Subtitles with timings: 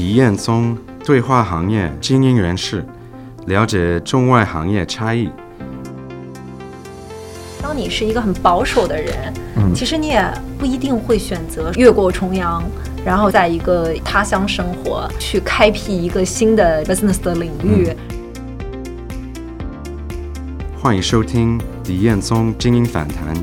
[0.00, 0.74] 李彦宗
[1.04, 2.82] 对话行业精英人士，
[3.44, 5.28] 了解中外行业差异。
[7.60, 9.30] 当你是一个很保守的人，
[9.74, 10.26] 其实你也
[10.58, 12.64] 不一定会选择越过重洋，
[13.04, 17.94] 然后在一个他乡生活，去开辟一个新的 business 的领域。
[20.80, 23.36] 欢迎收听李彦宗精英访谈，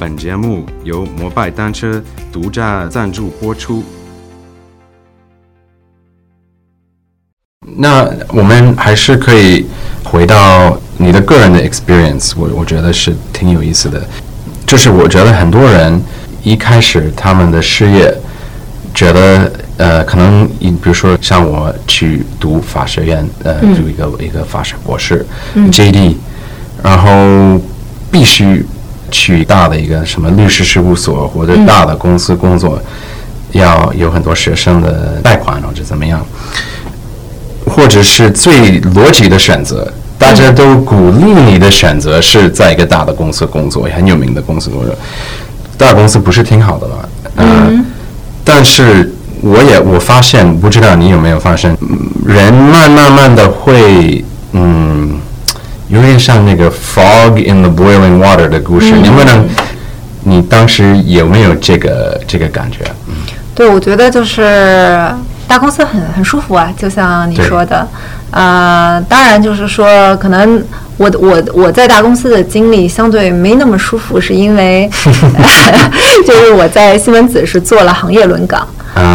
[0.00, 2.02] 本节目由摩拜单车
[2.32, 3.84] 独家赞助播出。
[7.80, 9.64] 那我们还是可以
[10.02, 14.02] 回到你的个人的 experience，我我觉得是挺有意思的。
[14.66, 16.02] 就是我觉得很多人
[16.42, 18.12] 一开始他们的事业，
[18.92, 25.24] 觉得呃，可能你比如说像我去读法学院，呃，读一个一个法学博士
[25.70, 26.16] ，JD，
[26.82, 27.60] 然后
[28.10, 28.66] 必须
[29.12, 32.82] 去大的一个什么律师事务所或者大的公司工作，
[33.52, 36.26] 要有很多学生的贷款或者怎么样。
[37.78, 39.86] 或者是最逻辑的选择，
[40.18, 44.92] 大家都鼓励你的选择是在一个大的公司工作，很有名的公司工作。
[45.76, 46.94] 大公司不是挺好的吗？
[47.36, 47.84] 嗯。
[48.42, 51.72] 但是我也我发现，不知道你有没有发现，
[52.26, 55.20] 人慢慢慢的会，嗯，
[55.86, 58.90] 有点像那个 frog in the boiling water 的故事。
[59.04, 59.46] 能不能，
[60.24, 62.78] 你当时有没有这个这个感觉？
[63.06, 63.14] 嗯。
[63.54, 64.42] 对，我觉得就是。
[65.48, 67.86] 大公司很很舒服啊，就像你说的，
[68.30, 70.62] 呃，当然就是说，可能
[70.98, 74.88] 我我我在大公司的经历相对没那么舒服，是因为
[76.26, 78.68] 就是我在西门子是做了行业轮岗。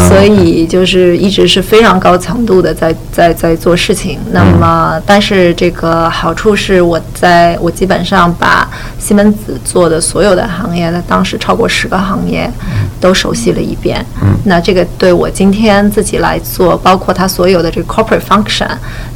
[0.08, 4.18] 所以就是一直是非常高强度的在在在做事情。
[4.32, 8.66] 那么，但是这个好处是我在我基本上把
[8.98, 12.50] 西门子做的所有的行业，那当时超过十个行业
[13.04, 14.04] 都熟悉了一遍。
[14.46, 18.70] 那这个对我今天自己来做，包括它所有的这个 corporate function，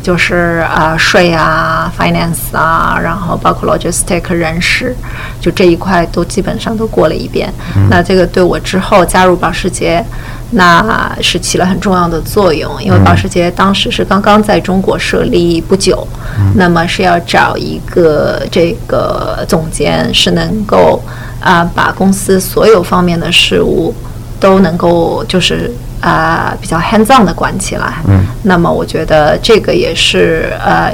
[0.03, 4.93] 就是啊税啊 finance 啊，然后包括 logistic 人事，
[5.39, 7.49] 就这一块都基本上都过了一遍。
[7.89, 10.03] 那这个对我之后加入保时捷。
[10.49, 16.07] 那是起了很重要的作用，因为保时捷当时是刚刚在中国设立不久，
[16.55, 21.03] 那么是要找一个这个总监，是能够
[21.39, 23.93] 啊把公司所有方面的事务
[24.39, 25.71] 都能够就是
[26.01, 27.93] 啊比较 hands on 的管起来。
[28.07, 30.93] 嗯，那么我觉得这个也是呃。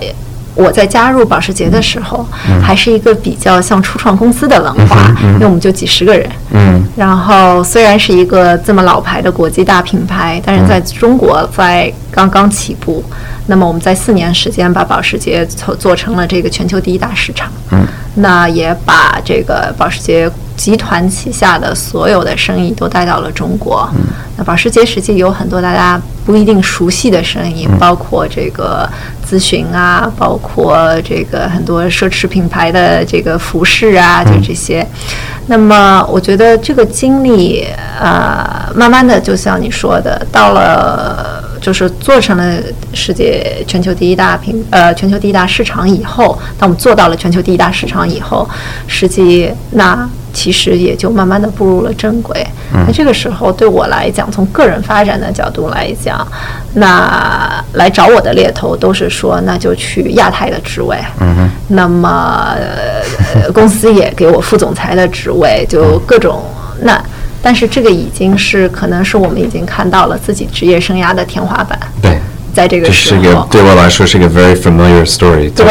[0.56, 2.24] 我在加入保时捷的时候，
[2.62, 6.30] 还是一个比较像初创公司的文化，因为我们就几十个人。
[6.52, 13.04] 嗯，然后虽然是一个这么老牌的国际大品牌，但是在中国在刚刚起步。
[13.48, 17.52] 那么我们在四年时间把保时捷做做成了这个全球第一大市场。
[17.72, 17.84] 嗯，
[18.16, 23.90] 那也把这个保时捷集团旗下的所有的生意都带到了中国。
[23.96, 24.02] 嗯，
[24.38, 28.88] 那保时捷实际有很多大家不一定熟悉的生意，包括这个
[29.28, 34.88] 咨询啊，包括这个很多奢侈品牌的这个服饰啊，就这些。
[35.48, 37.68] 那么我觉得这个经历，
[38.00, 41.43] 呃，慢慢的就像你说的，到了。
[41.64, 42.58] 就是做成了
[42.94, 48.46] 世界全球第一大品，呃，全球第一大市场以后，当我们做到了全球第一大市场以后，
[48.86, 52.46] 实际那其实也就慢慢的步入了正轨。
[52.86, 56.28] 那这个时候对我来讲，从个人发展的角度来讲，
[56.74, 60.98] 那来找我的猎头都是说，那就去亚太的职位。
[61.22, 62.56] 嗯那么
[63.34, 66.44] 呃公司也给我副总裁的职位，就各种
[66.82, 67.02] 那。
[67.44, 71.78] 但是这个已经是可能是我们已经看到了自己职业生涯的天花板。
[72.02, 72.18] 对，
[72.56, 75.52] 在这个时候，这是一个对我来说是一个 very familiar story。
[75.54, 75.66] 对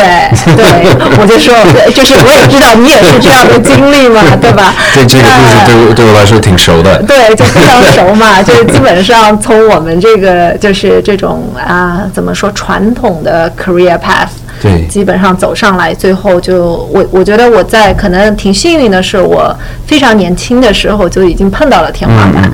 [0.54, 0.64] 对，
[1.18, 1.54] 我就说，
[1.92, 4.74] 就是我也知道你也是这样的经历嘛， 对吧？
[4.94, 7.02] 对这个故事对对我来说挺熟的。
[7.08, 14.28] 对，就非常熟嘛，就是基本上从我们这个就是这种啊，怎么说传统的 career path。
[14.62, 19.54] 对，基本上走上来，最后就我我觉得我在可能挺幸运的是，我
[19.86, 22.50] 非常年轻的时候就已经碰到了天花板。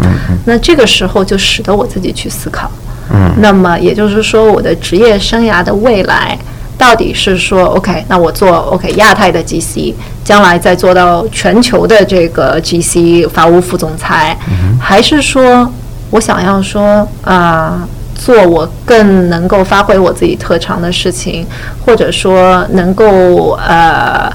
[0.46, 2.70] 那这个时候就使得我自己去思考。
[3.12, 3.30] 嗯。
[3.40, 6.38] 那么也就是说，我的职业生涯的未来
[6.78, 9.92] 到底是说，OK，那我做 OK 亚太的 GC，
[10.24, 14.34] 将来再做到全球的这个 GC 法务副总裁，
[14.80, 15.70] 还是说
[16.10, 17.86] 我想要说啊？
[18.18, 21.46] 做我更能够发挥我自己特长的事情，
[21.86, 24.30] 或者说能够呃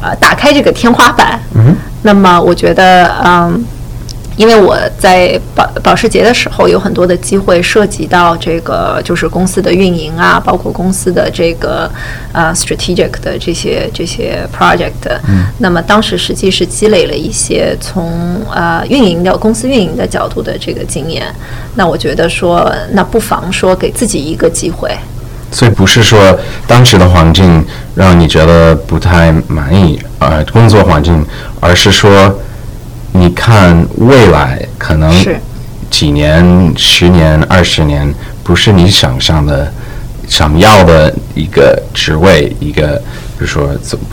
[0.00, 1.40] 呃打开这个天花板。
[1.56, 1.74] 嗯。
[2.02, 3.64] 那么我觉得，嗯，
[4.38, 11.90] 因为我在保保时捷的时候有很多的机会涉及到这个就是公司的运营啊，包括公司的这个
[12.32, 15.10] 呃 strategic 的这些这些 project。
[15.26, 15.46] 嗯。
[15.58, 21.26] 那么当时实际是积累了一些从呃运营的公司运营的角度的这个经验。
[21.74, 24.96] 那我觉得说，那不妨说给自己一个机会。
[25.50, 27.64] 所以不是说当时的环境
[27.96, 31.26] 让你觉得不太满意，呃，工作环境，
[31.58, 32.38] 而是说。
[33.18, 35.12] 你看未来可能
[35.90, 39.72] 几年、十年、二十年，不是你想象的、
[40.28, 42.54] 想要的一个职位。
[42.60, 42.96] 一个，
[43.36, 43.70] 比如说，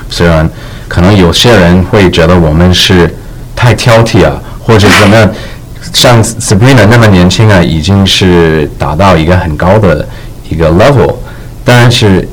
[0.09, 0.49] 虽然
[0.87, 3.13] 可能有些人会觉得我们是
[3.55, 5.29] 太挑剔啊，或者怎么样，
[5.93, 10.07] 像 Sabrina 那么年轻啊，已经是达到一个很高的
[10.49, 11.13] 一个 level。
[11.63, 12.27] 但是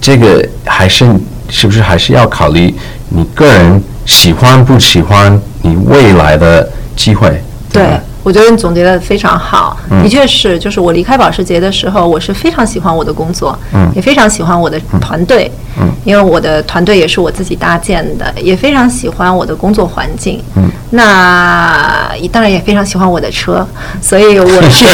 [0.00, 1.06] 这个还是
[1.50, 2.74] 是不是还是要考虑
[3.10, 5.38] 你个人喜欢不喜欢？
[5.62, 7.42] 你未来的机会，
[7.72, 23.66] 对我觉得你总结的非常好，的确是，就是我离开保时捷的时候，我是非常喜欢我的工作，嗯，也非常喜欢我的团队，嗯，因为我的团队也是我自己搭建的，也非常喜欢我的工作环境，嗯，那当然也非常喜欢我的车，
[24.02, 24.84] 所以我是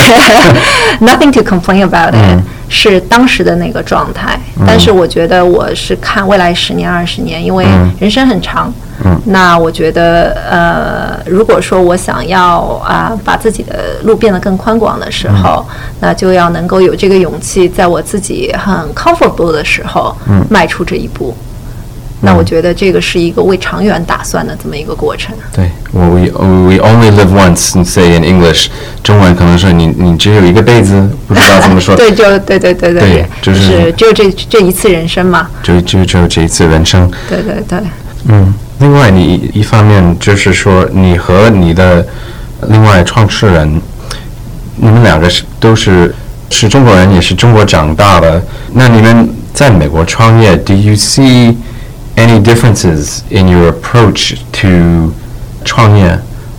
[1.05, 2.39] nothing to complain about it，
[2.69, 7.67] 是当时的那个状态，但是我觉得我是看未来十年二十年，因为
[7.99, 8.73] 人生很长。
[9.25, 15.65] 那我觉得，呃，如果说我想要啊，把自己的路变得更宽广的时候，
[16.01, 21.37] 那就要能够有这个勇气，在我自己很 comfortable 的时候，嗯迈出这一步。
[22.23, 25.37] 那我觉得这个是一个为长远打算的这么一个过程。
[25.53, 27.85] 对，we we only live once.
[27.85, 28.69] Say in English，
[29.03, 31.95] 中文可能是你你只有一个辈子，不知道怎么说。
[31.97, 35.47] 对，就对对对对，就是只有这这一次人生嘛。
[35.63, 37.09] 就就只有这一次人生。
[37.29, 37.79] 对对对。
[38.29, 38.55] 嗯。
[38.79, 42.07] 另外，你一方面就是说，你和你的
[42.69, 43.81] 另外创始人，
[44.77, 46.15] 你们两个是都是
[46.51, 48.43] 是中国人，也是中国长大的。
[48.75, 51.57] 那你们在美国创业，Do you see
[52.17, 55.11] any differences in your approach to
[55.65, 56.19] 创业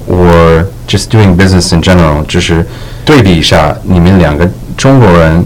[0.09, 2.25] ，or just doing business in general？
[2.25, 2.65] 就是
[3.05, 5.45] 对比一下，你们两个中国人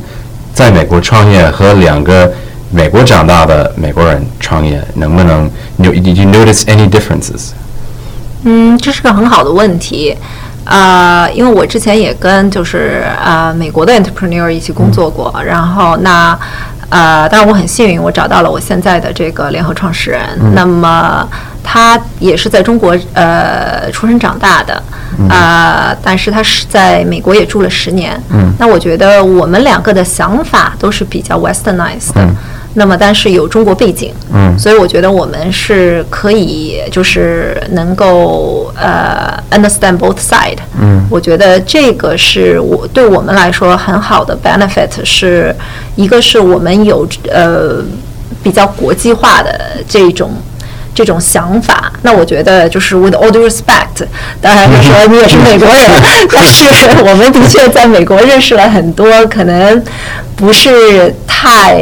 [0.53, 2.31] 在美国创业和两个。
[2.71, 7.51] 美国长大的美国人创业能不能？Did you notice any differences？
[8.43, 10.17] 嗯，这是个很好的问题。
[10.63, 16.37] 呃，因为我之前也跟就是呃美国的 entrepreneur 一起工作过，然后那
[16.89, 20.21] 呃，当然我很幸运，我找到了我现在的这个联合创始人。
[20.53, 21.27] 那么
[21.63, 24.81] 他也是在中国呃出生长大的
[25.29, 28.21] 啊，但是他是在美国也住了十年。
[28.29, 32.27] 嗯，那我觉得我们两个的想法都是比较 westernized 的。
[32.73, 45.53] 那么，但是有中国背景，嗯，所以我觉得我们是可以，就是能够呃 understand both side，嗯，我觉得这个是我对我们来说很好的 benefit，是
[45.97, 47.83] 一个是我们有呃
[48.41, 50.31] 比较国际化的这种。
[50.93, 54.05] 这种想法，那我觉得就是 with all due respect，
[54.41, 56.65] 当然就说你也是美国人，但是
[57.03, 59.81] 我们的确在美国认识了很多可能
[60.35, 61.81] 不是太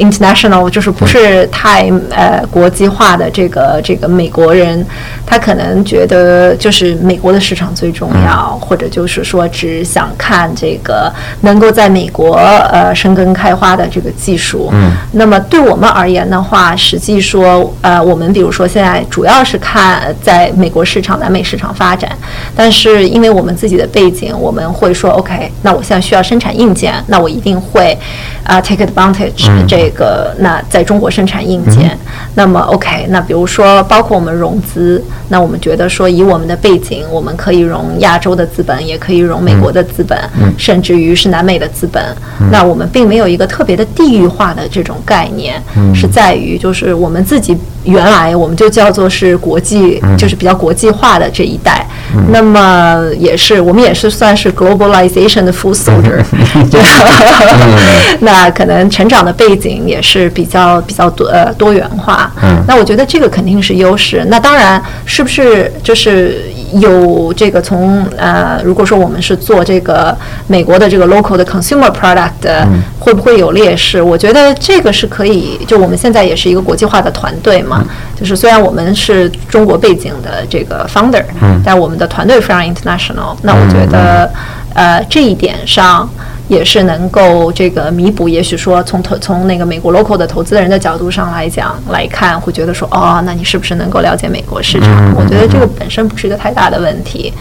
[0.00, 4.84] international，就是不是太呃国际化的这个这个美国人，
[5.24, 11.12] 他可能觉得就是美国的市场最重要，或者就是说只想看这个
[11.42, 12.34] 能够在美国
[12.72, 14.68] 呃生根开花的这个技术。
[14.72, 18.47] 嗯，那么对我们而言的话，实际说呃我们比如。
[18.48, 22.10] 比如说，现在主要是看在美国市场、南美市场发展，
[22.56, 27.94] 但是因为我们自己的背景，我们会说，OK，那我现在需要生产硬件，那我一定会
[28.42, 31.94] 啊 take advantage 这个，那在中国生产硬件。
[32.34, 40.18] 那么 OK，那比如说包括我们融资，那我们觉得说以我们的背景，我们可以融亚洲的资本，也可以融美国的资本，
[40.56, 42.02] 甚至于是南美的资本。
[42.50, 45.62] 那我们并没有一个特别的地域化的这种概念，
[45.94, 48.37] 是在于就是我们自己原来。
[48.38, 51.84] 我们就叫做是国际，就是比较国际化的这一代。
[52.30, 56.22] 那么也是，我们也是算是 globalization 的 full soldier。
[58.20, 62.32] 那可能成长的背景也是比较比较多呃多元化。
[62.66, 64.24] 那我觉得这个肯定是优势。
[64.28, 72.66] 那当然是不是就是有这个从呃，如果说我们是做这个美国的这个 local 的 consumer product，
[72.98, 74.00] 会不会有劣势？
[74.00, 75.60] 我觉得这个是可以。
[75.66, 77.84] 就我们现在也是一个国际化的团队嘛，
[78.18, 78.38] 就是。
[78.38, 81.24] 虽然我们是中国背景的这个 founder，
[81.64, 83.36] 但我们的团队非常 international。
[83.42, 84.30] 那我觉得，
[84.74, 86.08] 呃，这一点上
[86.48, 88.28] 也是能够这个弥补。
[88.28, 95.14] 也许说从投从那个美国 local 的投资人的角度上来讲来看，会觉得说哦，那你是不是能够了解美国市场？
[95.14, 97.32] 我觉得这个本身不是一个太大的问题。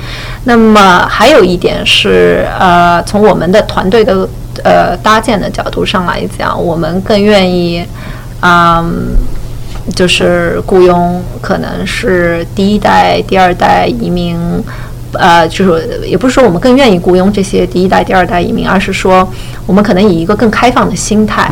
[0.44, 4.28] 那么还有一点是，呃，从我们的团队的
[4.64, 7.86] 呃搭建的角度上来讲，我们更愿意，
[8.42, 9.16] 嗯。
[9.96, 14.38] 就是雇佣可能是第一代、第二代移民，
[15.14, 19.28] 呃，就是也不是说我们更愿意雇佣这些第一代、第二代移民，而是说
[19.66, 21.50] 我们可能以一个更开放的心态，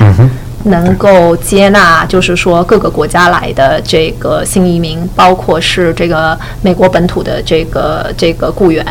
[0.65, 8.85] 能够接纳，就是说各个国家来的这个新移民，包括是这个美国本土的这个这个雇员。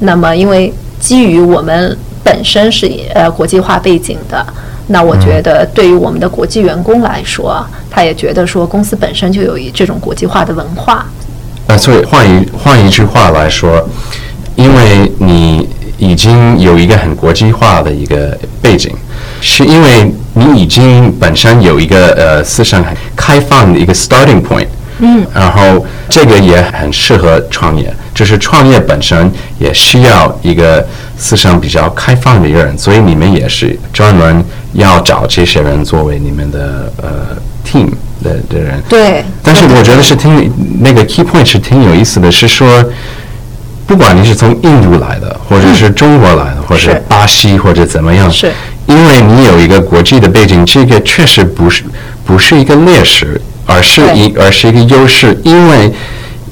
[0.00, 4.44] 那么，因为基于我们本身是呃国际化背景的。
[4.92, 11.06] 那我觉得，对于我们的国际员工来说，他也觉得说公司本身就有一这种国际化的文化。
[11.70, 13.88] 那所以换一换一句话来说，
[14.56, 18.92] 因为你已经有一个很国际化的一个背景，
[19.40, 24.66] 是因为你已经本身有一个呃思想很开放的一个 starting point。
[24.98, 30.84] 嗯，然后这个也很适合创业，就是创业本身也需要一个
[31.16, 37.90] 思想比较开放的一个人，所以你们也是专门要找这些人作为你们的呃 team
[38.22, 38.80] 的的人。
[38.88, 39.24] 对。
[39.42, 42.84] 但是我觉得是挺那个 key point 是挺有意思的，是说，
[43.86, 48.52] 不管你是从印度来的，或者是中国来的，或者是巴西或者怎么样，是，
[48.86, 51.84] 因为你有一个国际的背景，这个确实不是
[52.24, 53.40] 不是一个劣势。
[53.66, 55.92] 而是一，而是一个优势，因为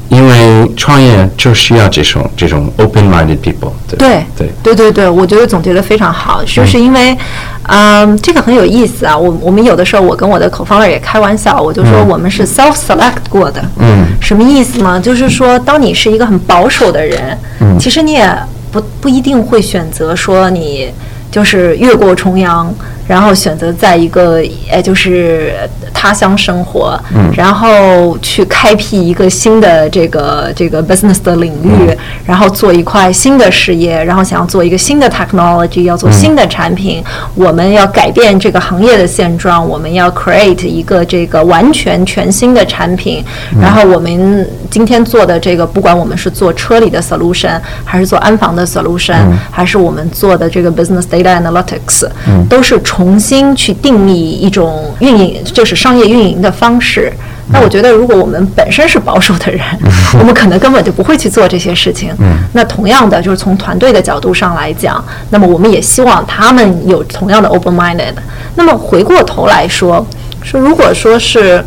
[0.09, 3.73] 因为创业就需要这种这种 open-minded people。
[3.99, 7.17] 对对对对对，我觉得总结的非常好，就是因为，
[7.65, 9.17] 嗯，这个很有意思啊。
[9.17, 13.63] 我我们有的时候，我跟我的口方 r 也开玩笑，我就说我们是 self-select 过的。
[13.79, 14.07] 嗯。
[14.21, 15.01] 什么意思呢？
[15.01, 18.31] 就是说，当你是一个很保守的人，嗯，其实你也
[18.71, 20.91] 不不一定会选择说你
[21.31, 22.75] 就是越过重洋。
[23.07, 25.55] 然后选择在一个呃，就是
[25.93, 37.03] 他乡生活，嗯，然后去开辟一个新的这个这个 business 的领域，然后做一块新的事业，然后想要做一个新的 technology，要做新的产品，
[37.35, 43.23] 我们要改变这个行业的现状，我们要 create 一个这个完全全新的产品，
[43.61, 52.09] 然后我们今天做的这个，不管我们是做车里的 solution，还是做安防的 solution，还是我们做的这个 business data analytics，
[52.49, 52.79] 都是。
[52.85, 57.13] 重新去定义一种运营，就是商业运营的方式。
[57.51, 59.63] 那我觉得，如果我们本身是保守的人，
[60.21, 62.15] 我们可能根本就不会去做这些事情。
[62.53, 68.13] 那同样的，就是从团队的角度上来讲，那么我们也希望他们有同样的 open-minded。
[68.55, 70.07] 那么回过头来说，
[70.43, 71.65] 说如果说是，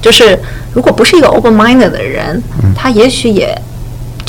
[0.00, 0.38] 就是
[0.72, 2.40] 如果不是一个 open-minded 的人，
[2.76, 3.52] 他也许也，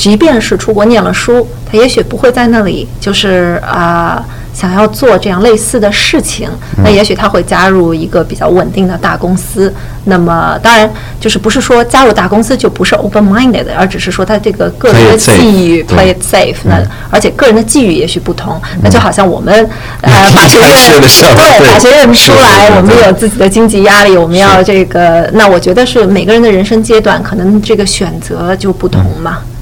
[0.06, 4.24] 即便是出国念了书，他也许不会在那里，就是啊。
[4.56, 6.48] 想要做这样类似的事情，
[6.82, 9.70] 那也许他会加入一个比较稳定的大公司。
[10.04, 16.56] 那么，当然就是不是说加入大公司就不是 open-minded，而只是说他这个个人的际遇 play it safe。
[16.64, 18.58] 那而且个人的际遇也许不同。
[18.82, 19.54] 那就好像我们
[20.00, 25.28] 呃 法学院对法学院出来，我们有自己的经济压力，我们要这个。
[25.34, 29.40] 那我觉得是每个人的人生阶段，可能这个选择就不同嘛。
[29.42, 29.55] 对。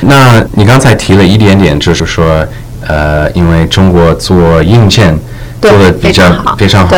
[0.00, 2.46] 那你刚才提了一点点，就是说。
[2.86, 5.14] 呃，因为中国做硬件
[5.60, 6.22] 做的比较
[6.56, 6.96] 非常好，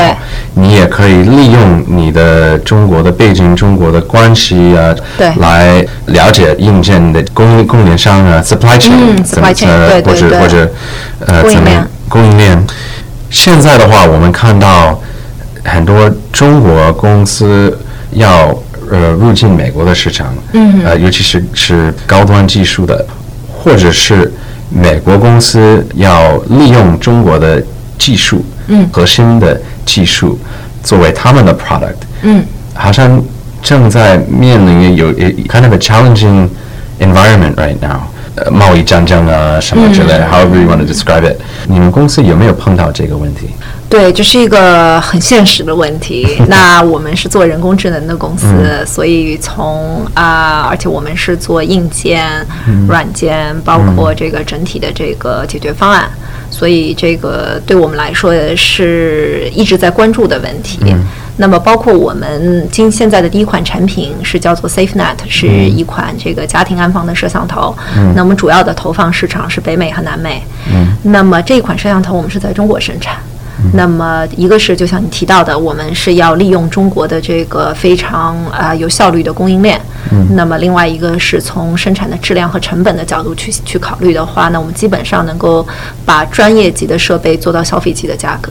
[0.54, 10.70] 你也可以利用你的中国的背景、中国的关系啊，对来了解硬件的供应供应商啊，supply chain supply chain，或者或者
[11.26, 12.66] 呃怎么供应链。
[13.30, 15.00] 现在的话，我们看到
[15.64, 17.76] 很多中国公司
[18.12, 18.54] 要
[18.90, 20.34] 呃入境美国的市场，
[20.84, 23.06] 呃，尤其是是高端技术的，
[23.52, 24.30] 或者是。
[24.72, 27.60] 美国公司要利用中国的
[27.98, 30.38] 技术，嗯，核心的技术
[30.80, 32.40] 作为他们的 product，嗯，
[32.72, 33.20] 好像
[33.60, 35.12] 正在面临有
[35.48, 36.48] kind of a challenging
[37.00, 38.02] environment right now，
[38.36, 43.50] 呃，贸易战争啊什么之类，however you want to describe it，你们公司有没有碰到这个问题？
[43.90, 46.40] 对，这是一个很现实的问题。
[46.48, 48.46] 那我们是做人工智能的公司，
[48.86, 52.24] 所以从啊，而且我们是做硬件、
[52.86, 56.08] 软件，包括这个整体的这个解决方案，
[56.50, 60.78] 所以这个对我们来说是一直在关注的问题。
[61.36, 67.74] 那么，包括我们今现在的第一款产品是叫做 SafeNet，是一款这个家庭安防的摄像头。
[68.14, 70.44] 那我们主要的投放市场是北美和南美。
[71.02, 73.16] 那么这一款摄像头我们是在中国生产。
[73.72, 79.80] 那么，一个是就像你提到的，我们是要利用中国的这个非常啊有效率的供应链。
[80.34, 85.66] 那么另外一个是从生产的质量和成本的角度去去考虑的话，那我们基本上能够
[86.04, 88.50] 把专业级的设备做到消费级的价格。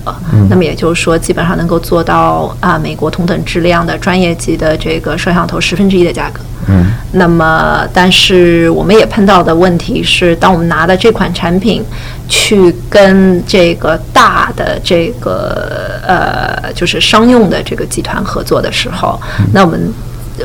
[0.49, 6.39] 那么也就是说，基本上能够做到啊美国同等质量的专业级的这个摄像头十分之一的价格。
[6.67, 11.83] 嗯，那么，但是我们也碰到的问题是，当我们拿的这款产品
[12.29, 19.19] 去跟这个大的这个呃，就是商用的这个集团合作的时候，
[19.51, 19.91] 那我们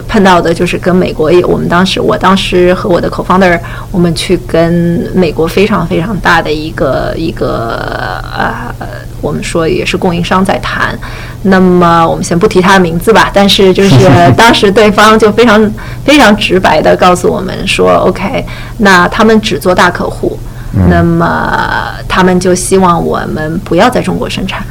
[0.08, 3.60] 碰到的就是跟美国也，我们当时我当时和我的 co-founder，
[3.92, 8.74] 我们去跟美国非常非常大的一个一个呃，
[9.20, 10.98] 我们说也是供应商在谈。
[11.42, 15.70] 那么我们先不提他的名字吧，但是就是 当时对方就非常
[16.02, 18.42] 非常直白的告诉我们说，OK，
[18.78, 20.38] 那他们只做大客户，
[20.88, 24.64] 那么他们就希望我们不要在中国生产。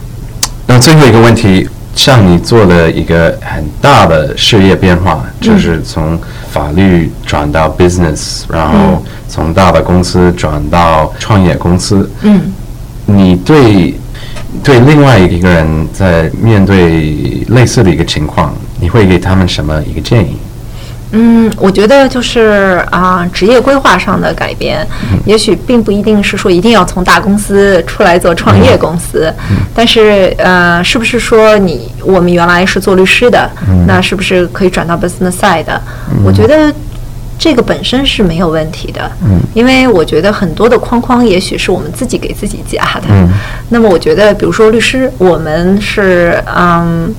[0.65, 6.19] 那最后一个问题，像你做了一个很大的事业变化，就是从
[6.51, 12.09] 法律转到 business，然后从大的公司转到创业公司。
[12.21, 12.41] 嗯，
[13.05, 13.93] 你对
[14.63, 20.37] 对另外一个人在面对类似的一个情况，你会给他们什么一个建议？
[21.15, 24.85] 嗯，我觉得就是啊，职业规划上的改变，
[25.25, 29.31] 也许并不一定是说一定要从大公司出来做创业公司，
[29.75, 33.47] 但是呃，是不是说你我们原来是做律师的，
[33.85, 35.65] 那是不是可以转到 business side？
[36.25, 36.73] 我觉得
[37.37, 39.11] 这个本身是没有问题的，
[39.53, 43.03] 因为我觉得很多的框框也许是我们自己给自己加的。
[43.69, 47.13] 那么我觉得，比如说律师，我们是嗯。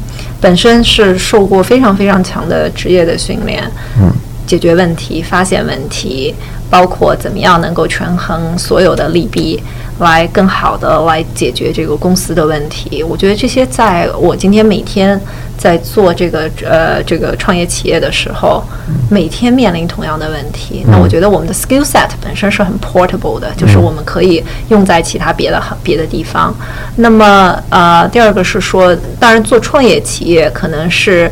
[0.44, 3.64] 本身是受过非常非常强的职业的训练，
[3.98, 4.12] 嗯，
[4.46, 6.34] 解决问题、发现问题，
[6.68, 9.58] 包括怎么样能够权衡所有的利弊，
[9.98, 13.02] 来更好的来解决这个公司的问题。
[13.02, 15.18] 我觉得这些在我今天每天
[15.56, 18.62] 在做这个呃这个创业企业的时候，
[19.08, 20.84] 每天面临同样的问题。
[20.88, 26.54] 那我觉得我们的 skill set 本身是很 portable 的，就是我们可以用在其他别的别的地方。
[26.96, 31.30] 那么呃，第二个是说，当然做创业企业可能是。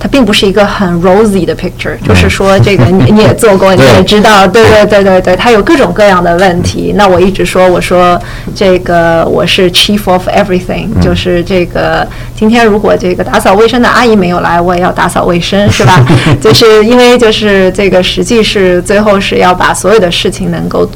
[0.00, 6.92] 它并不是一个很 rosy 的 picture，就是说这个你你也做过， 你也知道，对对对对对，它有各种各样的问题。
[6.96, 8.20] 那我一直说，我说
[8.54, 16.04] 这个我是 chief of everything，就是这个今天如果这个打扫卫生的阿姨没有来，我也要打扫卫生， 是吧？
[16.40, 20.88] 就是因为就是这个实际是最后是要把所有的事情能够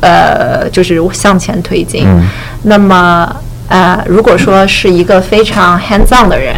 [0.00, 2.06] 呃就是向前推进。
[2.62, 3.30] 那么
[3.68, 6.54] 呃，如果说是一个非常 hands on 的人。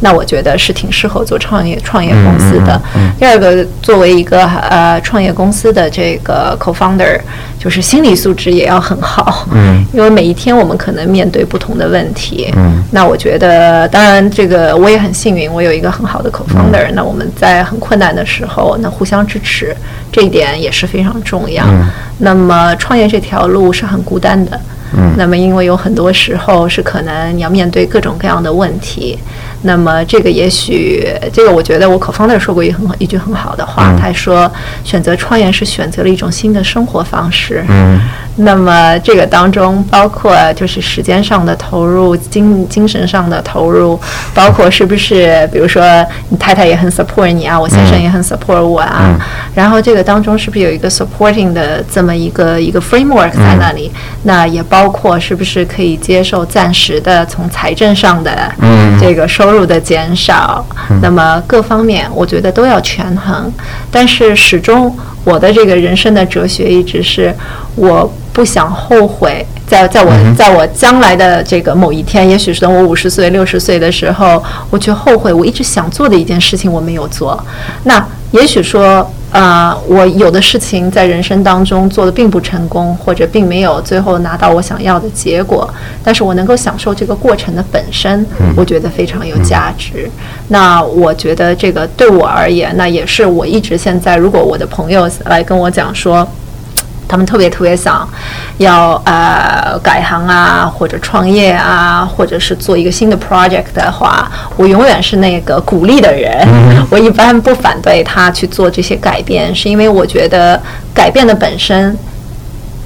[0.00, 2.80] 那我觉得是挺适合做创业创业公司的。
[3.18, 7.18] 第二个，作为一个呃创业公司的这个 co-founder，
[7.58, 9.46] 就是心理素质也要很好。
[9.52, 9.84] 嗯。
[9.92, 12.52] 因为每一天我们可能面对不同的问题。
[12.56, 12.84] 嗯。
[12.92, 16.88] 那我觉得，当然这个我也很幸运，我有一个很好的 co-founder。
[16.94, 19.76] 那我们在很困难的时候，那互相支持，
[20.12, 21.64] 这一点也是非常重要。
[21.66, 21.88] 嗯。
[22.18, 24.60] 那么创业这条路是很孤单的。
[24.96, 25.12] 嗯。
[25.16, 29.18] 那么因为有很多时候是可能你要面对各种各样的问题。
[29.62, 34.50] 那么这个也许，这个我觉得我可方的说过一很一句很好的话，他说
[34.84, 37.64] 选择创业是选择了一种新的生活方式。
[37.68, 38.00] 嗯。
[38.40, 43.98] 那么这个当中包括就是时间上的投入、精精神上的投入，
[44.32, 45.82] 包括是不是比如说
[46.28, 49.18] 你太太也很 support 你啊，我先生也很 support 我啊。
[49.56, 53.90] 然后这个当中是不是有一个 supporting 的这么一个一个 framework 在那里？
[54.22, 58.52] 那也包括是不是可以接受暂时的从财政上的
[59.00, 60.64] 这个收入的减少？
[61.02, 63.52] 那么各方面我觉得都要权衡，
[63.90, 67.34] 但是始终我的这个人生的哲学一直是
[67.74, 68.08] 我。
[68.38, 77.36] 不想后悔，在在我在我将来的这个某一天，也许是等我五十岁、六十岁的时候，我去后悔我一直想做的一件事情我没有做。
[77.82, 85.68] 那也许说，呃，我有的事情在人生当中做的并不成功，或者并没有最后拿到我想要的结果，
[86.04, 88.24] 但是我能够享受这个过程的本身，
[88.54, 90.08] 我觉得非常有价值。
[90.46, 96.24] 那我觉得这个对我而言，那也是我一直现在，如果我的朋友来跟我讲说。
[97.08, 98.06] 他们特别特别想
[98.58, 106.46] 要呃改行啊，或者创业啊，或者是做一个新的 project 的话，我永远是那个鼓励的人。
[106.90, 110.60] 我一般不反对他去做这些改变，是因为我觉得
[110.92, 111.96] 改变的本身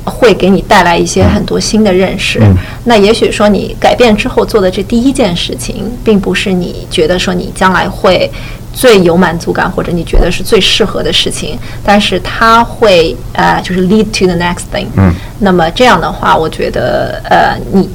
[0.04, 2.40] 会给你带来一些很多新的认识。
[2.84, 8.30] 那也许说你改变之后做的这第一件事情，并不是你觉得说你将来会。
[8.72, 14.86] 最有满足感，或者你觉得是最适合的事情，但是它会呃，就是 lead to the next thing。
[14.96, 15.12] 嗯。
[15.40, 17.88] 那么这样的话，我觉得呃，你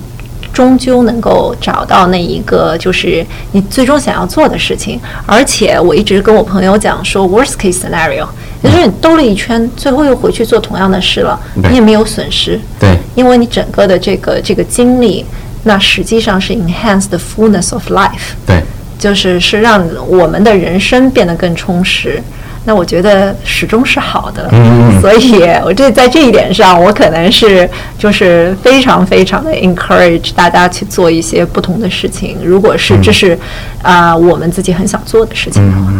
[0.54, 5.00] 终究能够找到那一个就是你最终想要做的事情。
[5.26, 8.28] 而且我一直跟我朋友讲说，worst case scenario，
[8.62, 12.60] 也就是你兜了一圈，最后又回去做同样的事了，你也没有损失。
[12.80, 15.26] 对因为你整个的这个这个经历，
[15.64, 18.62] 那实际上是 enhance the fullness of life，对，
[18.98, 22.22] 就是是让我们的人生变得更充实。
[22.66, 32.38] 那我觉得始终是好的，嗯所以我这在这一点上，我可能是就是非常非常的 encourage 大家去做一些不同的事情。
[32.44, 33.40] 如果是这是
[33.82, 35.94] 啊、我们自己很想做的事情的话，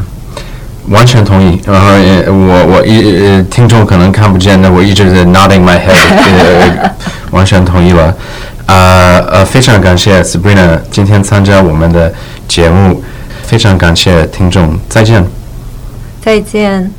[0.90, 1.58] 完全同意。
[1.66, 6.92] 然后也我我一呃听众可能看不见的，我一直在 nodding my head，呃
[7.32, 8.14] 完全同意了。
[8.66, 12.14] 呃呃，非常感谢 Sabrina 今天参加我们的
[12.48, 13.04] 节目，
[13.44, 15.26] 非常感谢听众，再见。
[16.22, 16.92] 再见。